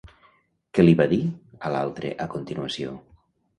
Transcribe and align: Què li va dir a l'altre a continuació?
Què 0.77 0.85
li 0.85 0.95
va 1.01 1.07
dir 1.11 1.19
a 1.69 1.71
l'altre 1.75 2.13
a 2.27 2.29
continuació? 2.35 2.99